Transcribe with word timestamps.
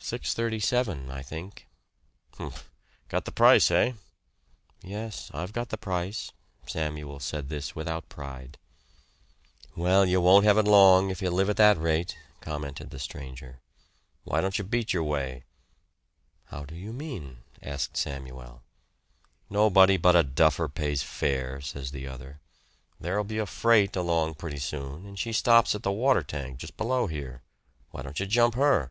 "Six 0.00 0.32
thirty 0.32 0.58
seven, 0.60 1.10
I 1.10 1.20
think." 1.20 1.68
"Humph! 2.38 2.70
Got 3.08 3.26
the 3.26 3.32
price, 3.32 3.68
hey!" 3.68 3.92
"Yes 4.80 5.30
I've 5.34 5.52
got 5.52 5.68
the 5.68 5.76
price." 5.76 6.32
Samuel 6.66 7.20
said 7.20 7.50
this 7.50 7.76
without 7.76 8.08
pride. 8.08 8.56
"Well, 9.76 10.06
you 10.06 10.22
won't 10.22 10.46
have 10.46 10.56
it 10.56 10.66
long 10.66 11.10
if 11.10 11.20
you 11.20 11.28
live 11.28 11.50
at 11.50 11.58
that 11.58 11.76
rate," 11.76 12.16
commented 12.40 12.88
the 12.88 12.98
stranger. 12.98 13.60
"Why 14.24 14.40
don't 14.40 14.56
you 14.56 14.64
beat 14.64 14.94
your 14.94 15.02
way?" 15.04 15.44
"How 16.46 16.64
do 16.64 16.74
you 16.74 16.94
mean?" 16.94 17.42
asked 17.60 17.98
Samuel. 17.98 18.62
"Nobody 19.50 19.98
but 19.98 20.16
a 20.16 20.22
duffer 20.22 20.68
pays 20.68 21.02
fare," 21.02 21.60
said 21.60 21.88
the 21.88 22.06
other. 22.08 22.40
"There'll 22.98 23.24
be 23.24 23.36
a 23.38 23.44
freight 23.44 23.94
along 23.94 24.36
pretty 24.36 24.58
soon, 24.58 25.04
and 25.04 25.18
she 25.18 25.34
stops 25.34 25.74
at 25.74 25.82
the 25.82 25.92
water 25.92 26.22
tank 26.22 26.60
just 26.60 26.78
below 26.78 27.08
here. 27.08 27.42
Why 27.90 28.00
don't 28.00 28.18
you 28.18 28.24
jump 28.24 28.54
her?" 28.54 28.90